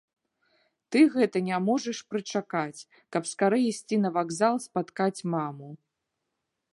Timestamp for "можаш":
1.65-1.99